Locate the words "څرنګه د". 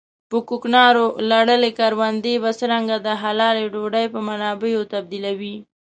2.59-3.07